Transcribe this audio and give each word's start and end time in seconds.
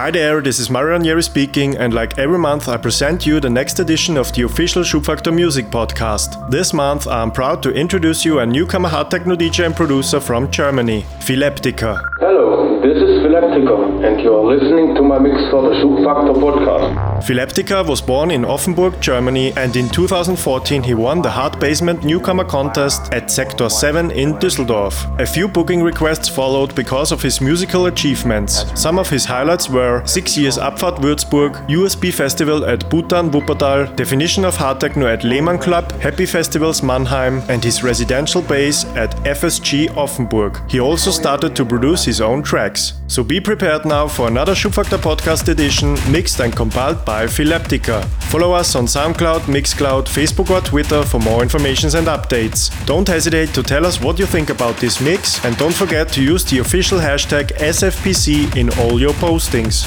Hi 0.00 0.10
there, 0.10 0.40
this 0.40 0.58
is 0.58 0.70
Mario 0.70 0.92
Ranieri 0.92 1.22
speaking, 1.22 1.76
and 1.76 1.92
like 1.92 2.18
every 2.18 2.38
month, 2.38 2.68
I 2.70 2.78
present 2.78 3.26
you 3.26 3.38
the 3.38 3.50
next 3.50 3.80
edition 3.80 4.16
of 4.16 4.32
the 4.32 4.44
official 4.44 4.82
Schubfaktor 4.82 5.30
Music 5.30 5.66
podcast. 5.66 6.50
This 6.50 6.72
month, 6.72 7.06
I'm 7.06 7.30
proud 7.30 7.62
to 7.64 7.70
introduce 7.70 8.24
you 8.24 8.38
a 8.38 8.46
newcomer 8.46 8.88
hard 8.88 9.10
techno 9.10 9.36
DJ 9.36 9.66
and 9.66 9.76
producer 9.76 10.18
from 10.18 10.50
Germany, 10.50 11.04
Phileptikker. 11.18 12.00
Hello, 12.18 12.80
this 12.80 12.96
is 12.96 13.20
Phileptikker, 13.22 13.89
and 14.30 14.38
you 14.38 14.48
are 14.48 14.56
listening 14.56 14.94
to 14.94 15.02
my 15.02 15.18
mix 15.18 15.36
for 15.50 15.62
the 15.62 15.74
Schubfaktor 15.76 16.34
podcast. 16.34 17.22
Phileptikker 17.26 17.86
was 17.86 18.00
born 18.00 18.30
in 18.30 18.44
Offenburg, 18.44 19.00
Germany, 19.00 19.52
and 19.56 19.76
in 19.76 19.88
2014 19.88 20.82
he 20.82 20.94
won 20.94 21.22
the 21.22 21.30
Hard 21.30 21.58
Basement 21.60 22.04
Newcomer 22.04 22.44
Contest 22.44 23.12
at 23.12 23.30
Sector 23.30 23.68
7 23.68 24.10
in 24.10 24.34
Düsseldorf. 24.34 24.94
A 25.20 25.26
few 25.26 25.48
booking 25.48 25.82
requests 25.82 26.28
followed 26.28 26.74
because 26.74 27.12
of 27.12 27.22
his 27.22 27.40
musical 27.40 27.86
achievements. 27.86 28.64
Some 28.74 28.98
of 28.98 29.10
his 29.10 29.24
highlights 29.24 29.68
were 29.68 30.02
6 30.06 30.36
years 30.36 30.58
Abfahrt 30.58 30.98
Würzburg, 30.98 31.68
USB 31.68 32.12
Festival 32.12 32.64
at 32.64 32.88
Butan 32.90 33.30
Wuppertal, 33.30 33.94
Definition 33.96 34.44
of 34.44 34.56
Hard 34.56 34.80
Techno 34.80 35.06
at 35.06 35.24
Lehmann 35.24 35.58
Club, 35.58 35.92
Happy 36.00 36.26
Festivals 36.26 36.82
Mannheim, 36.82 37.42
and 37.48 37.64
his 37.64 37.82
residential 37.82 38.42
base 38.42 38.84
at 38.96 39.10
FSG 39.24 39.88
Offenburg. 39.96 40.70
He 40.70 40.80
also 40.80 41.10
started 41.10 41.54
to 41.56 41.64
produce 41.64 42.04
his 42.04 42.20
own 42.20 42.42
tracks. 42.42 42.94
So 43.06 43.24
be 43.24 43.40
prepared 43.40 43.84
now 43.84 44.06
for 44.08 44.19
another 44.28 44.54
Schubfaktor 44.54 44.98
podcast 44.98 45.48
edition, 45.48 45.96
mixed 46.10 46.40
and 46.40 46.54
compiled 46.54 47.04
by 47.04 47.26
Phileptikker. 47.26 48.04
Follow 48.30 48.52
us 48.52 48.74
on 48.74 48.86
SoundCloud, 48.86 49.40
Mixcloud, 49.42 50.06
Facebook 50.06 50.50
or 50.50 50.60
Twitter 50.60 51.02
for 51.04 51.20
more 51.20 51.42
information 51.42 51.88
and 51.96 52.06
updates. 52.06 52.70
Don't 52.86 53.06
hesitate 53.06 53.54
to 53.54 53.62
tell 53.62 53.86
us 53.86 54.00
what 54.00 54.18
you 54.18 54.26
think 54.26 54.50
about 54.50 54.76
this 54.76 55.00
mix 55.00 55.44
and 55.44 55.56
don't 55.56 55.74
forget 55.74 56.08
to 56.08 56.22
use 56.22 56.44
the 56.44 56.58
official 56.58 56.98
hashtag 56.98 57.52
SFPC 57.58 58.56
in 58.56 58.70
all 58.78 59.00
your 59.00 59.14
postings. 59.14 59.86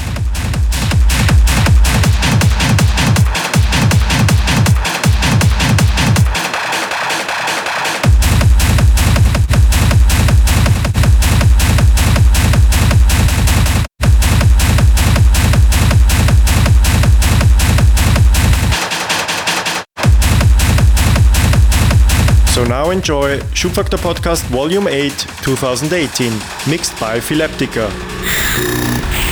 Now 22.84 22.90
enjoy 22.90 23.38
Schubfaktor 23.54 23.98
Podcast 23.98 24.42
Volume 24.50 24.88
8 24.88 25.10
2018, 25.42 26.32
mixed 26.68 27.00
by 27.00 27.18
Phileptikker. 27.18 29.23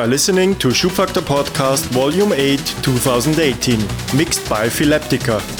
Are 0.00 0.06
listening 0.06 0.54
to 0.60 0.68
Schubfaktor 0.68 1.20
Podcast 1.20 1.84
Volume 1.92 2.32
8 2.32 2.58
2018, 2.82 3.78
mixed 4.16 4.48
by 4.48 4.66
Phileptikker. 4.66 5.59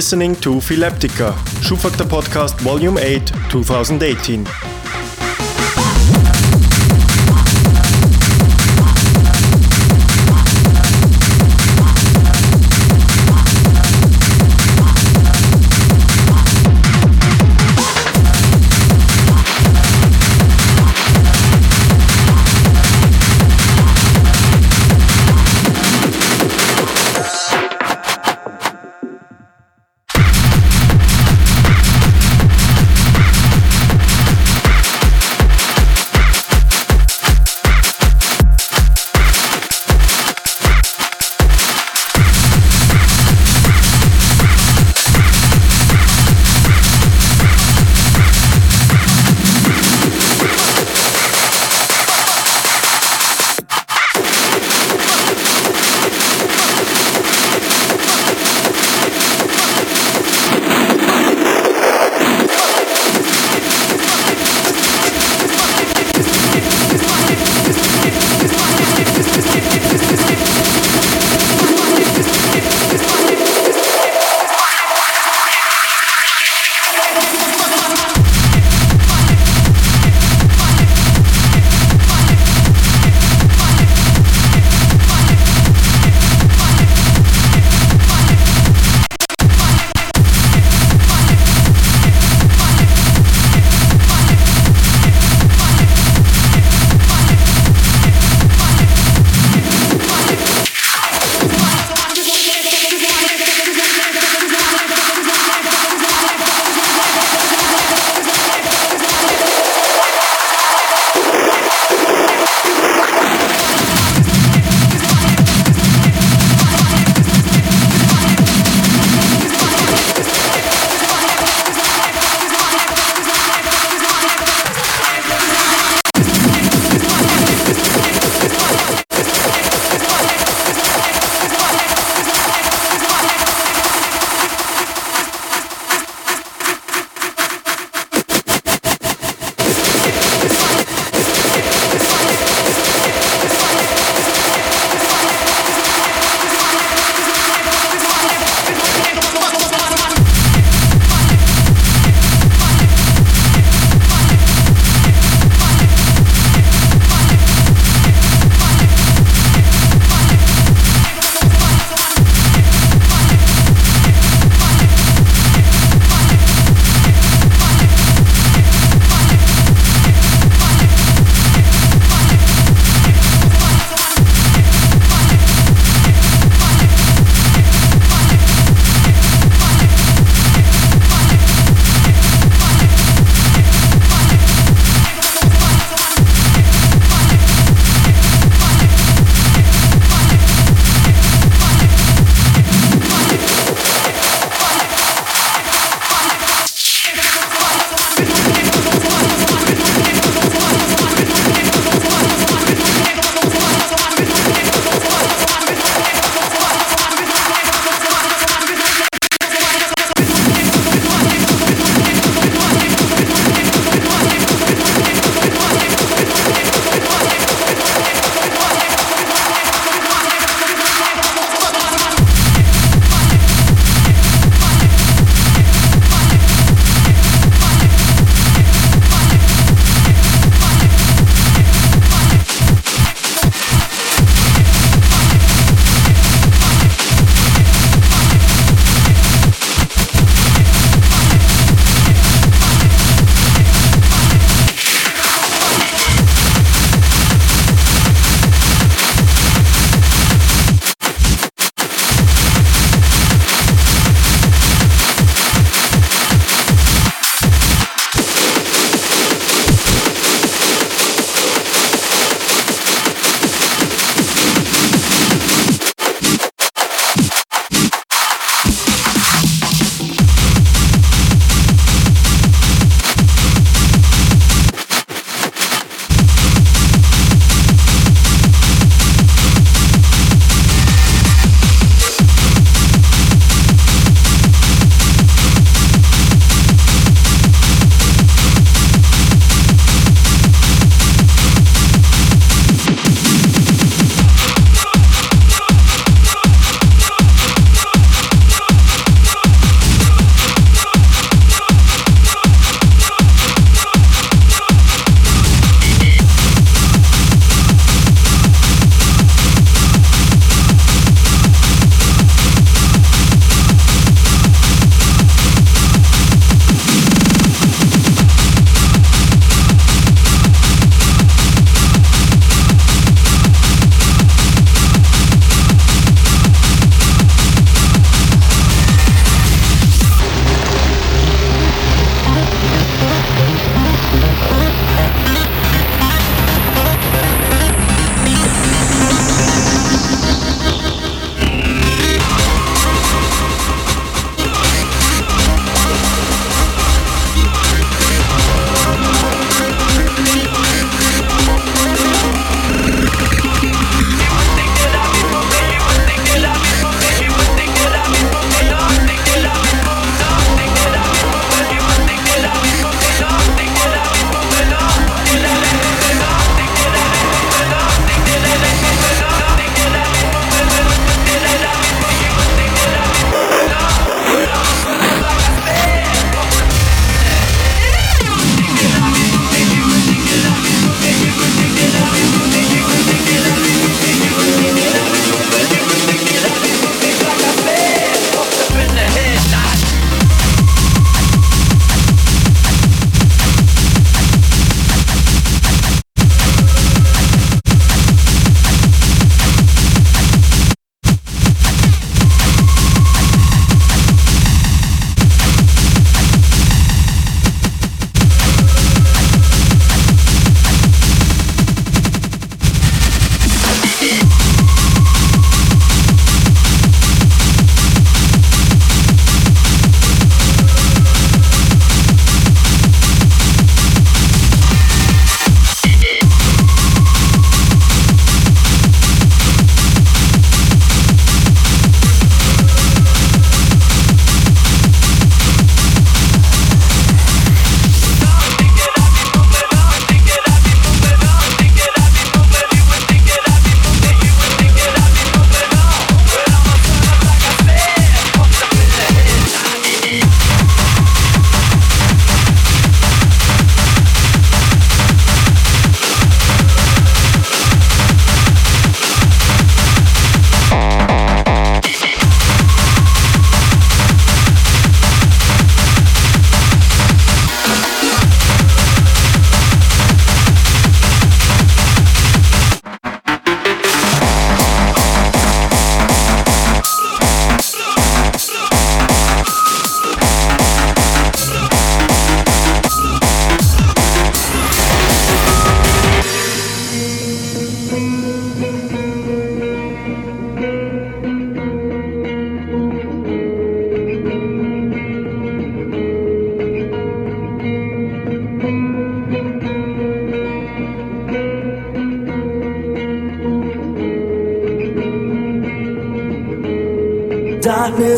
listening 0.00 0.34
to 0.40 0.62
Phileptikker, 0.62 1.34
Schubfaktor 1.60 2.06
Podcast 2.06 2.58
Volume 2.62 2.98
8, 2.98 3.32
2018. 3.50 4.69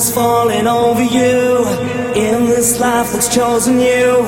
Darkness 0.03 0.15
falling 0.15 0.67
over 0.67 1.03
you 1.03 1.65
in 2.21 2.47
this 2.47 2.81
life 2.81 3.13
that's 3.13 3.33
chosen 3.33 3.79
you. 3.79 4.23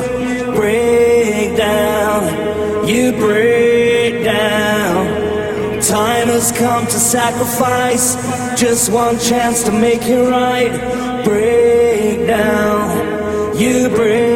Break 0.55 1.57
down, 1.57 2.87
you 2.87 3.11
break 3.13 4.23
down. 4.23 5.81
Time 5.81 6.29
has 6.29 6.53
come 6.53 6.85
to 6.85 6.93
sacrifice 6.93 8.15
just 8.57 8.93
one 8.93 9.19
chance 9.19 9.65
to 9.65 9.73
make 9.73 10.03
it 10.03 10.31
right. 10.31 11.25
Break 11.25 12.27
down, 12.29 13.59
you 13.59 13.89
break 13.89 14.34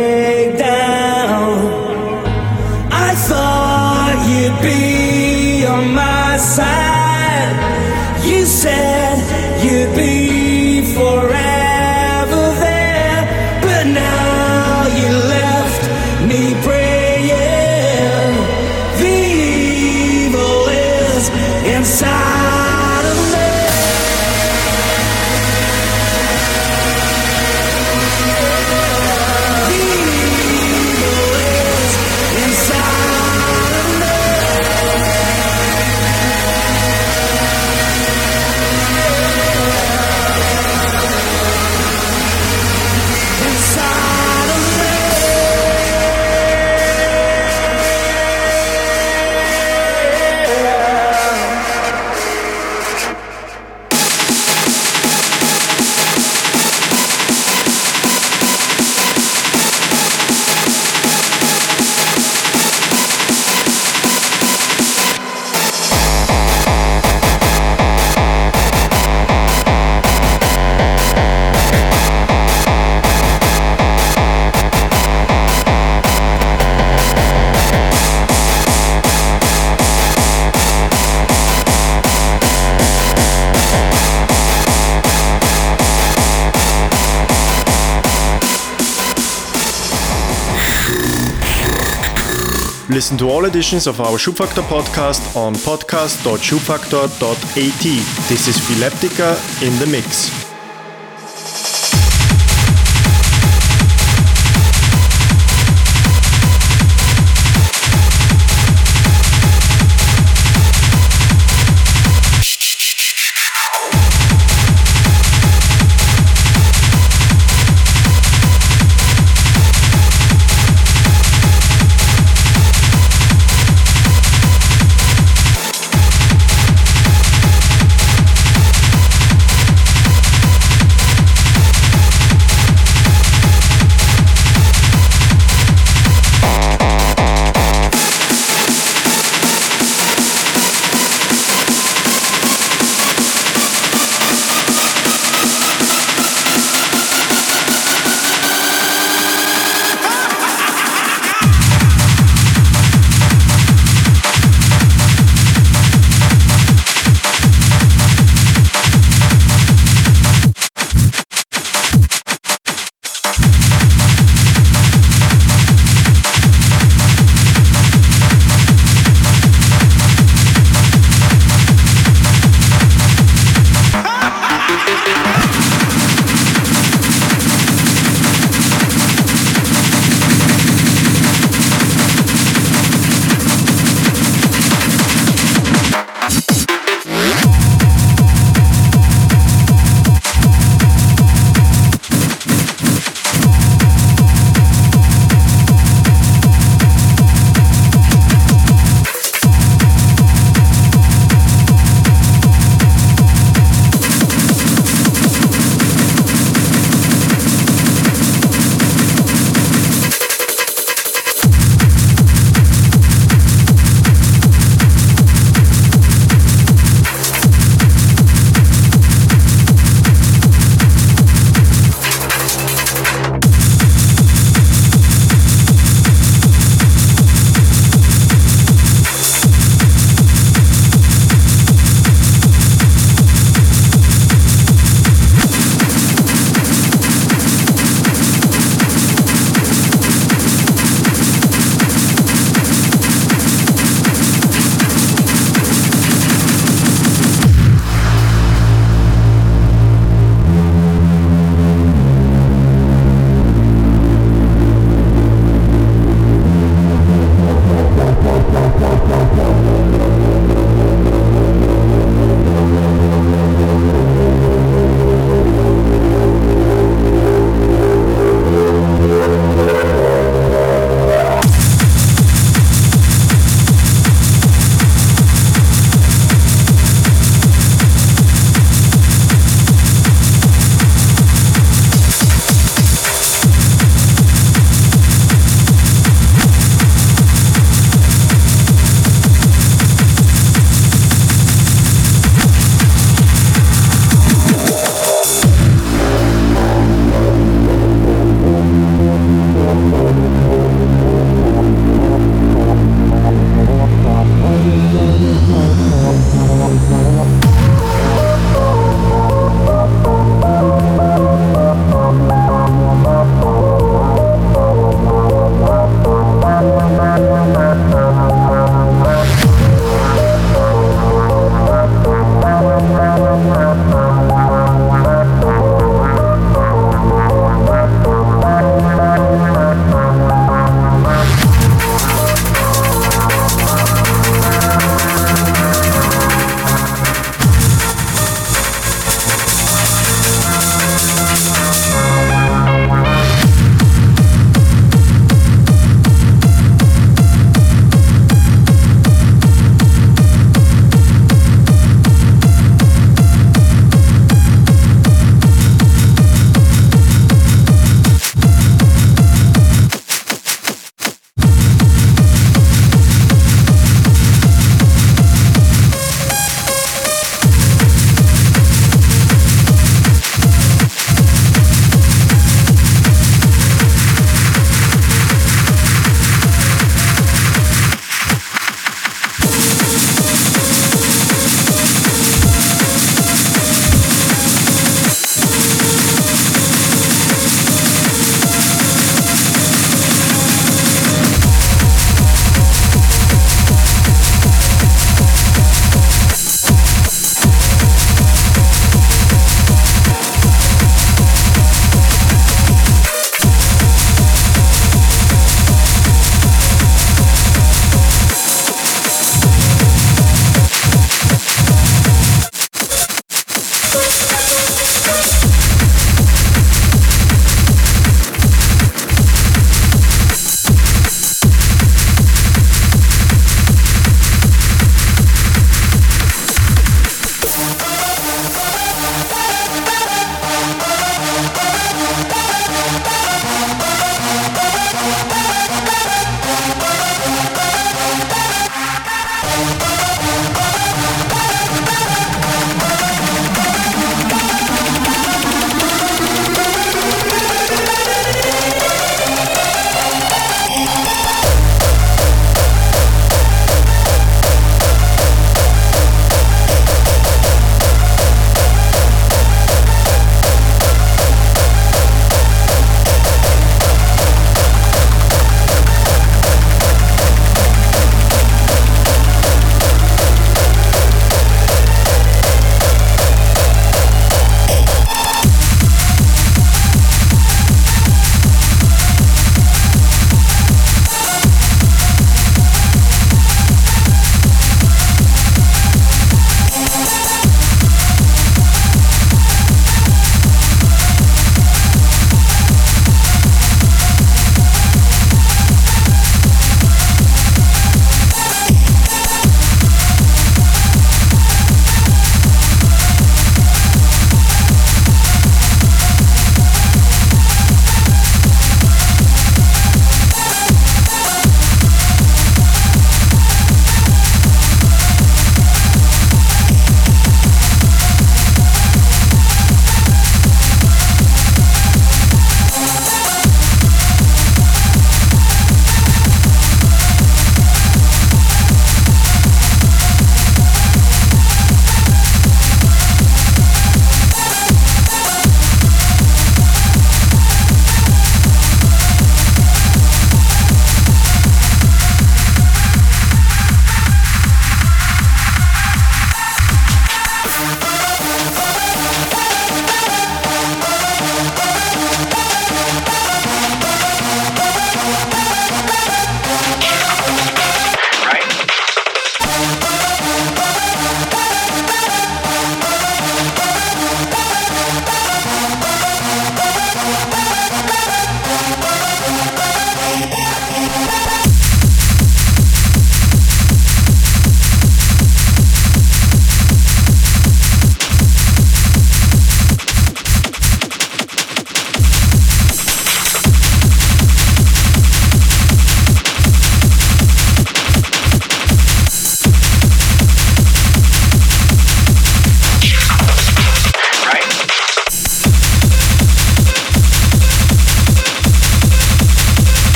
Listen 92.98 93.18
to 93.18 93.30
all 93.30 93.44
editions 93.44 93.86
of 93.86 94.00
our 94.00 94.18
Schubfaktor 94.18 94.64
podcast 94.64 95.36
on 95.36 95.54
podcast.schubfaktor.at. 95.54 98.28
This 98.28 98.48
is 98.48 98.58
Phileptikker 98.58 99.36
in 99.62 99.78
the 99.78 99.86
mix. 99.86 100.37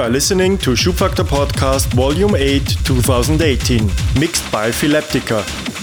Are 0.00 0.08
listening 0.08 0.56
to 0.58 0.70
Schubfaktor 0.70 1.24
Podcast 1.24 1.92
Volume 1.92 2.34
8 2.34 2.78
2018, 2.84 3.86
mixed 4.18 4.50
by 4.50 4.70
Phileptikker. 4.70 5.79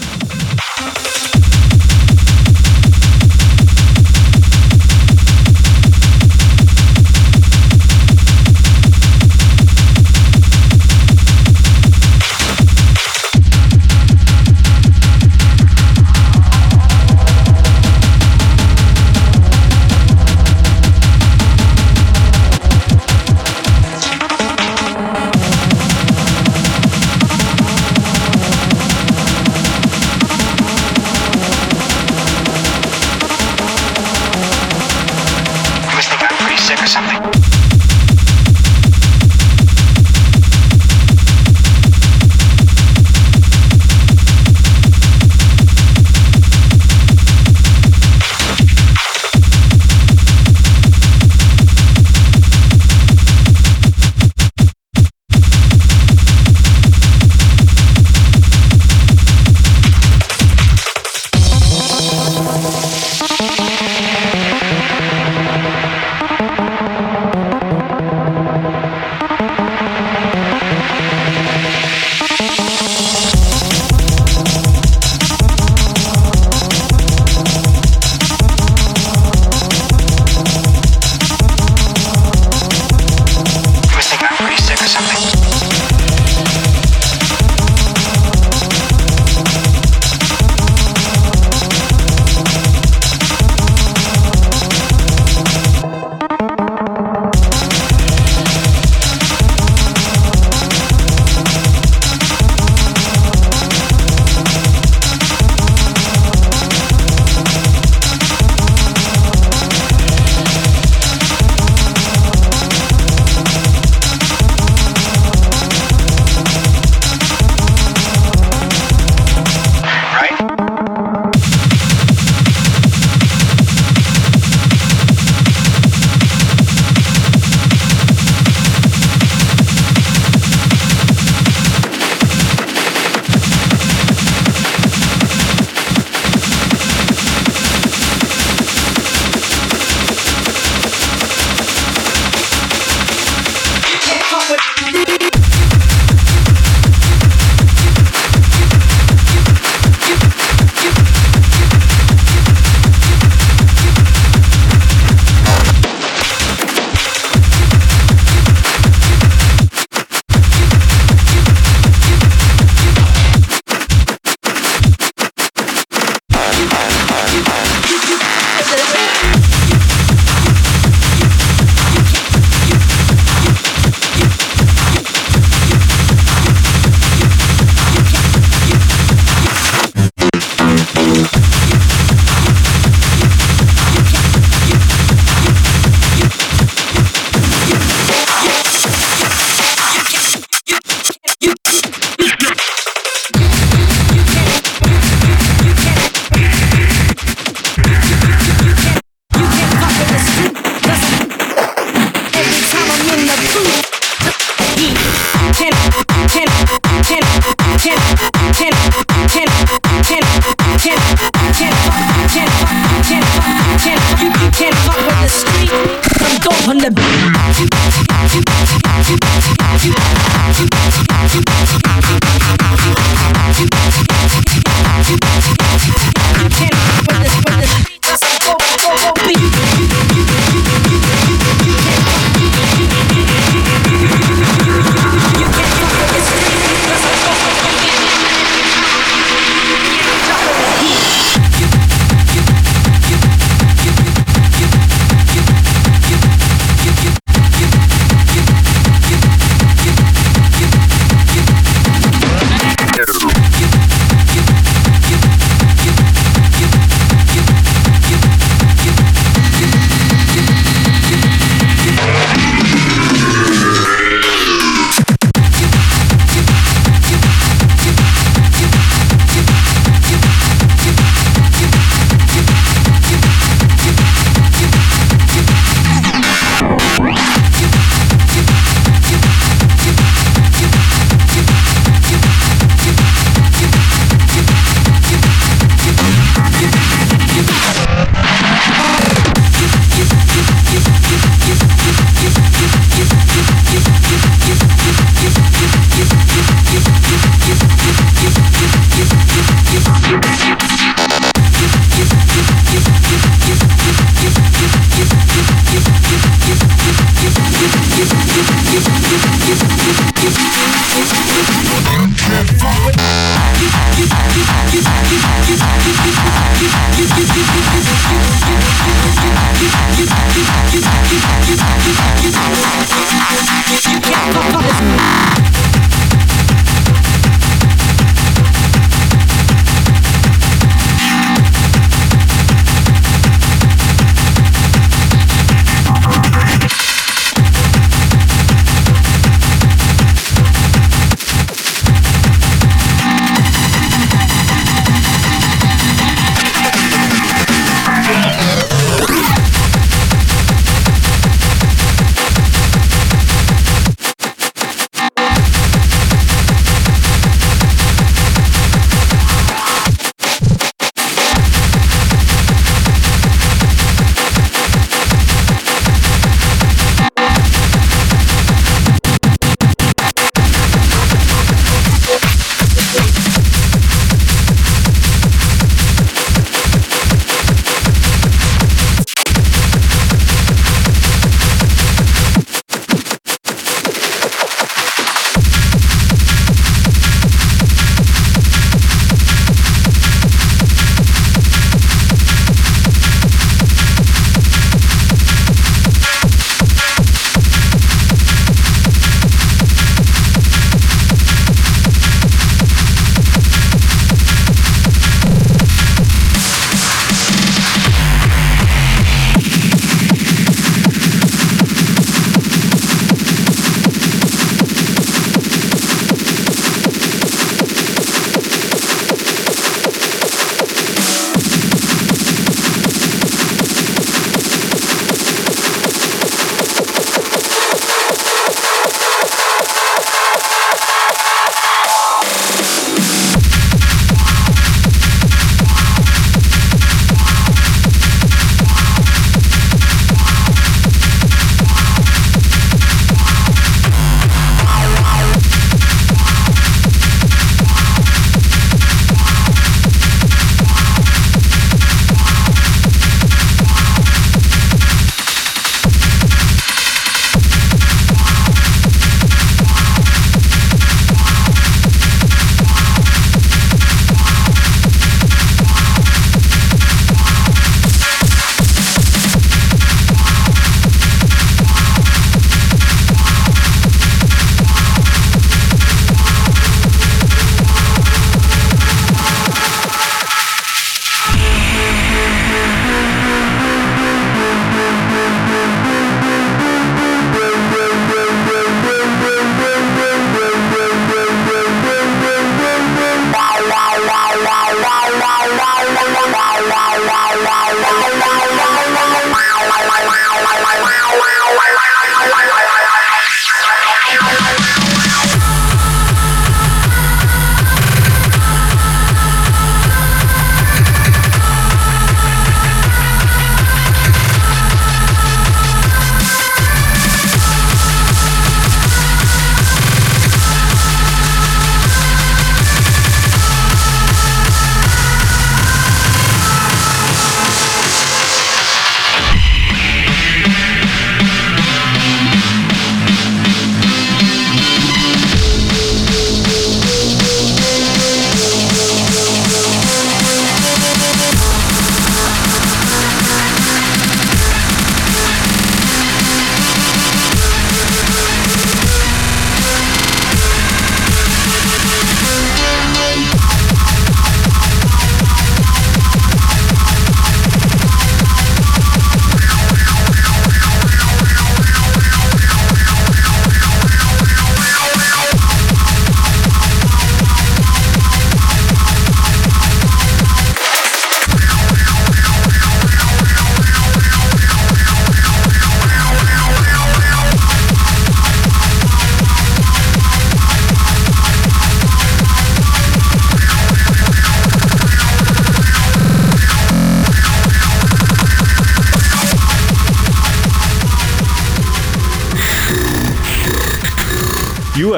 Yeah. 313.98 314.28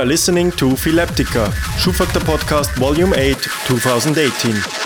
Listening 0.09 0.51
to 0.55 0.75
Phileptikker, 0.75 1.53
Schubfaktor 1.77 2.23
Podcast 2.23 2.75
Volume 2.79 3.13
8, 3.15 3.47
2018. 3.67 4.78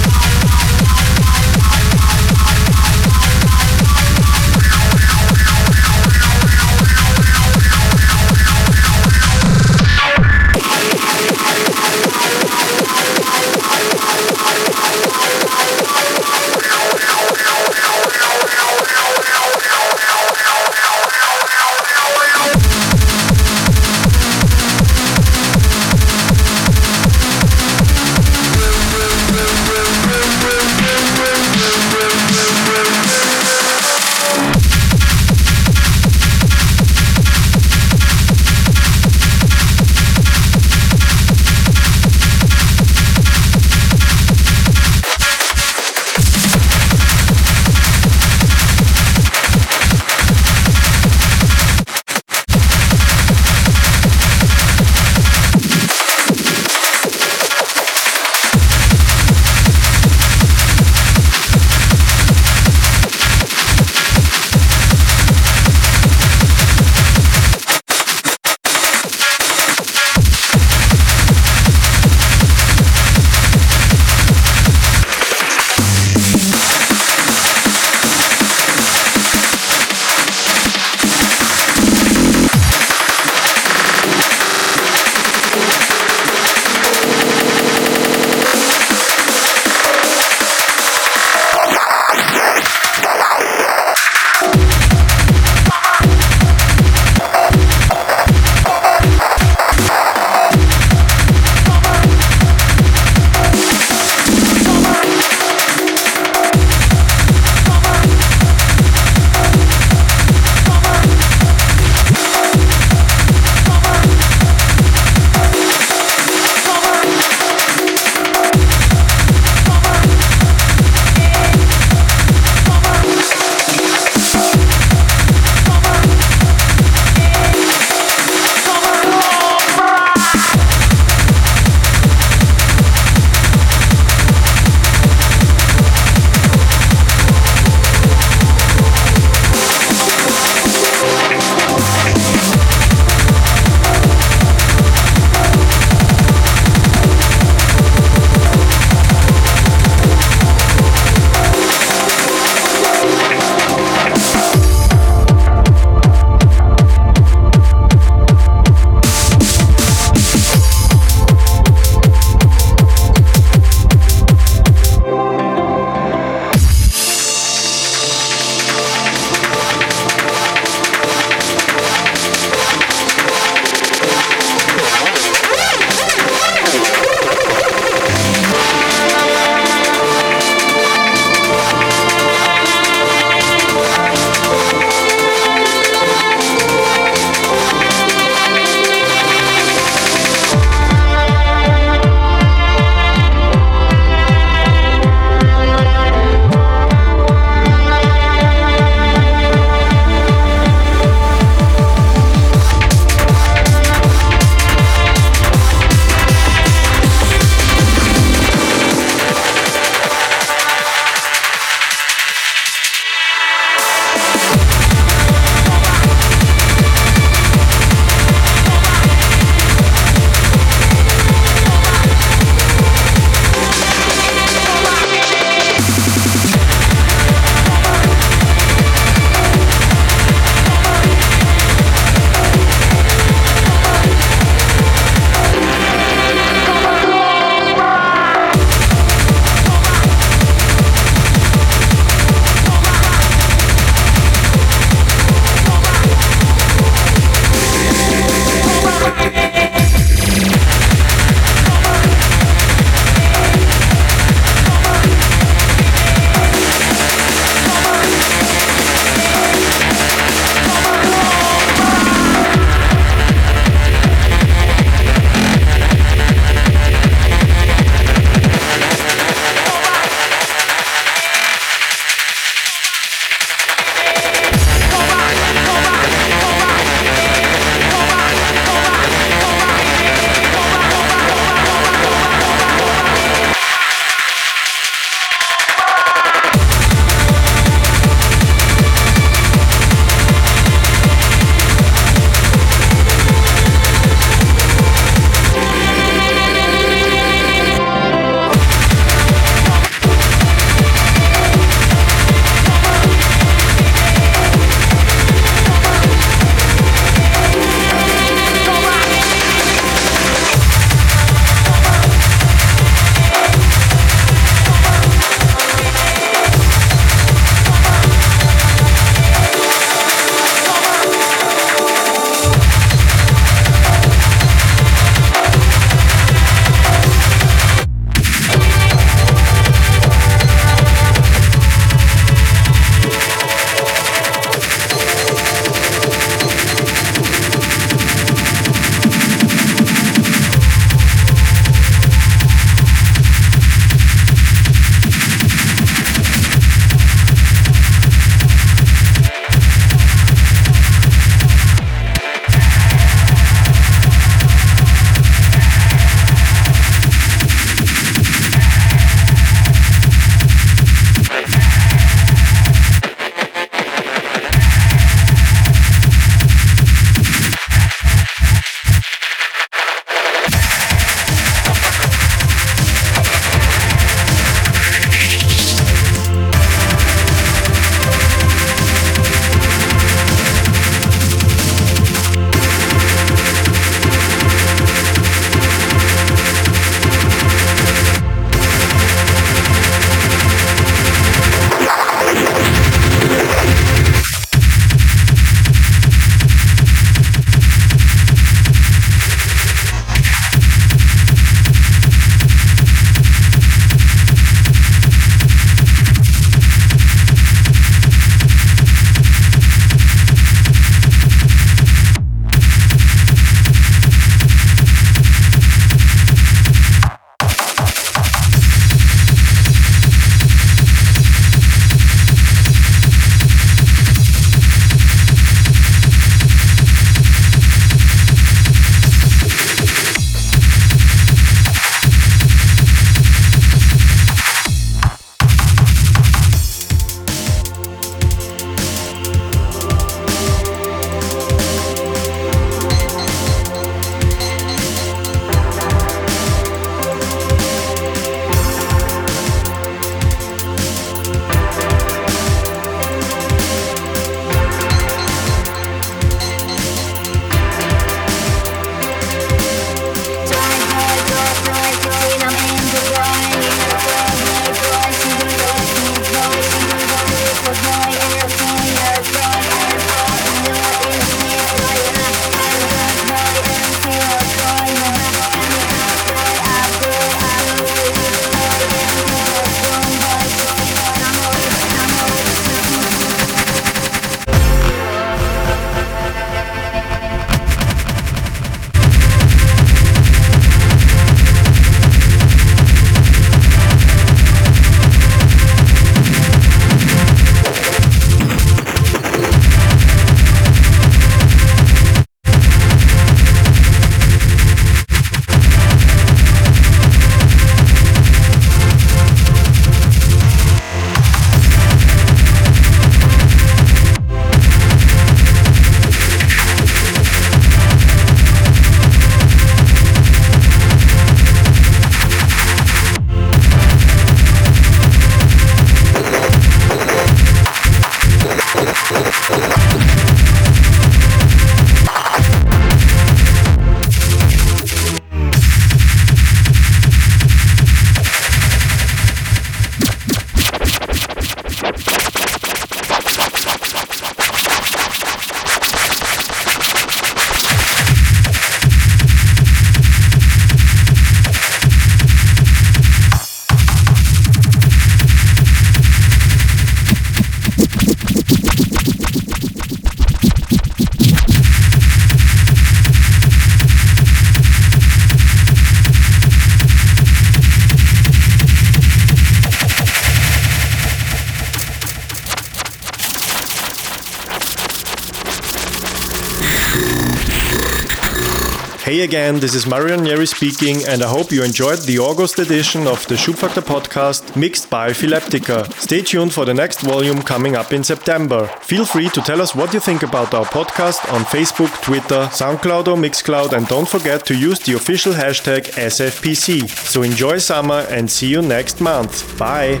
Again, 579.20 579.60
this 579.60 579.74
is 579.74 579.86
Marion 579.86 580.20
Ranieri 580.20 580.46
speaking, 580.46 581.04
and 581.06 581.22
I 581.22 581.28
hope 581.28 581.52
you 581.52 581.62
enjoyed 581.62 581.98
the 582.00 582.18
August 582.18 582.58
edition 582.58 583.06
of 583.06 583.26
the 583.26 583.34
Schubfaktor 583.34 583.82
podcast 583.82 584.56
mixed 584.56 584.88
by 584.88 585.10
Phileptikker. 585.10 585.92
Stay 585.92 586.22
tuned 586.22 586.52
for 586.54 586.64
the 586.64 586.72
next 586.72 587.00
volume 587.02 587.42
coming 587.42 587.76
up 587.76 587.92
in 587.92 588.02
September. 588.02 588.66
Feel 588.80 589.04
free 589.04 589.28
to 589.28 589.40
tell 589.42 589.60
us 589.60 589.74
what 589.74 589.92
you 589.92 590.00
think 590.00 590.22
about 590.22 590.54
our 590.54 590.64
podcast 590.64 591.30
on 591.32 591.42
Facebook, 591.42 591.92
Twitter, 592.02 592.48
SoundCloud, 592.50 593.08
or 593.08 593.16
Mixcloud, 593.16 593.72
and 593.74 593.86
don't 593.88 594.08
forget 594.08 594.46
to 594.46 594.54
use 594.56 594.80
the 594.80 594.94
official 594.94 595.34
hashtag 595.34 595.82
SFPC. 595.96 596.88
So 596.88 597.22
enjoy 597.22 597.58
summer 597.58 598.06
and 598.08 598.30
see 598.30 598.48
you 598.48 598.62
next 598.62 599.00
month. 599.00 599.58
Bye. 599.58 600.00